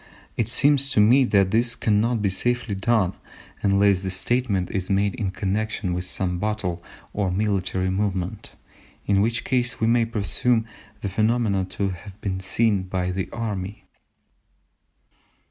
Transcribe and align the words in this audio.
It 0.35 0.49
seems 0.49 0.89
to 0.93 0.99
me 0.99 1.25
that 1.25 1.51
this 1.51 1.75
cannot 1.75 2.23
be 2.23 2.31
safely 2.31 2.73
done 2.73 3.13
unless 3.61 4.01
the 4.01 4.09
statement 4.09 4.71
is 4.71 4.89
made 4.89 5.13
in 5.13 5.29
connection 5.29 5.93
with 5.93 6.05
some 6.05 6.39
battle 6.39 6.83
or 7.13 7.29
military 7.29 7.91
movement, 7.91 8.53
in 9.05 9.21
which 9.21 9.43
case 9.43 9.79
we 9.79 9.85
may 9.85 10.05
presume 10.05 10.65
the 11.01 11.09
phenomena 11.09 11.65
to 11.65 11.89
have 11.89 12.19
been 12.19 12.39
seen 12.39 12.81
by 12.81 13.11
the 13.11 13.29
army." 13.31 13.85